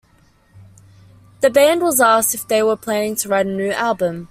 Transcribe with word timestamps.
The 1.41 1.51
band 1.51 1.81
was 1.83 2.01
asked 2.01 2.33
if 2.33 2.47
they 2.47 2.63
were 2.63 2.75
planning 2.75 3.15
to 3.17 3.29
write 3.29 3.45
a 3.45 3.49
new 3.51 3.69
album. 3.69 4.19